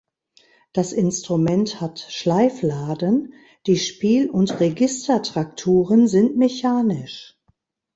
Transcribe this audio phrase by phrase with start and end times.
[0.73, 3.35] Das Instrument hat Schleifladen,
[3.67, 7.37] die Spiel- und Registertrakturen sind mechanisch.